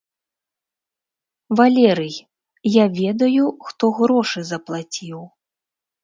[1.59, 2.15] Валерый,
[2.75, 5.21] я ведаю хто грошы заплаціў.